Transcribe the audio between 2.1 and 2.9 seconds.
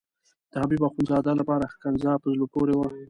په زړه پورې وه.